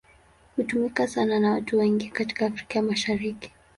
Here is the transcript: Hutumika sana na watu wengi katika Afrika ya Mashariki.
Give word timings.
Hutumika 0.55 1.07
sana 1.07 1.39
na 1.39 1.51
watu 1.51 1.77
wengi 1.79 2.09
katika 2.09 2.45
Afrika 2.45 2.79
ya 2.79 2.83
Mashariki. 2.83 3.51